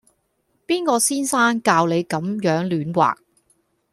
[0.65, 3.17] 邊個先生教你咁樣亂畫